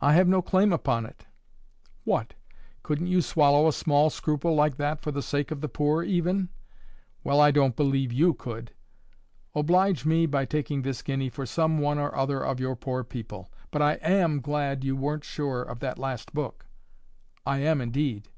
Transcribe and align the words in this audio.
"I 0.00 0.12
have 0.12 0.28
no 0.28 0.40
claim 0.40 0.72
upon 0.72 1.04
it." 1.04 1.26
"What! 2.04 2.34
Couldn't 2.84 3.08
you 3.08 3.20
swallow 3.20 3.66
a 3.66 3.72
small 3.72 4.08
scruple 4.08 4.54
like 4.54 4.76
that 4.76 5.00
for 5.00 5.10
the 5.10 5.20
sake 5.20 5.50
of 5.50 5.60
the 5.60 5.68
poor 5.68 6.04
even? 6.04 6.48
Well, 7.24 7.40
I 7.40 7.50
don't 7.50 7.74
believe 7.74 8.12
YOU 8.12 8.34
could.—Oblige 8.34 10.06
me 10.06 10.26
by 10.26 10.44
taking 10.44 10.82
this 10.82 11.02
guinea 11.02 11.28
for 11.28 11.44
some 11.44 11.80
one 11.80 11.98
or 11.98 12.14
other 12.14 12.46
of 12.46 12.60
your 12.60 12.76
poor 12.76 13.02
people. 13.02 13.50
But 13.72 13.82
I 13.82 13.94
AM 13.94 14.38
glad 14.40 14.84
you 14.84 14.94
weren't 14.94 15.24
sure 15.24 15.62
of 15.62 15.80
that 15.80 15.98
last 15.98 16.32
book. 16.32 16.66
I 17.44 17.58
am 17.58 17.80
indeed." 17.80 18.28